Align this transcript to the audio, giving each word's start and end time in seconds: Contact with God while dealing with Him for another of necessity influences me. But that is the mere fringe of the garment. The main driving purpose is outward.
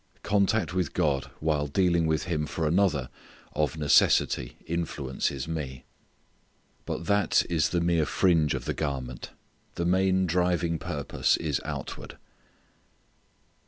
Contact 0.23 0.73
with 0.73 0.95
God 0.95 1.25
while 1.39 1.67
dealing 1.67 2.07
with 2.07 2.23
Him 2.23 2.47
for 2.47 2.65
another 2.67 3.11
of 3.53 3.77
necessity 3.77 4.57
influences 4.65 5.47
me. 5.47 5.83
But 6.87 7.05
that 7.05 7.43
is 7.51 7.69
the 7.69 7.81
mere 7.81 8.07
fringe 8.07 8.55
of 8.55 8.65
the 8.65 8.73
garment. 8.73 9.29
The 9.75 9.85
main 9.85 10.25
driving 10.25 10.79
purpose 10.79 11.37
is 11.37 11.61
outward. 11.65 12.17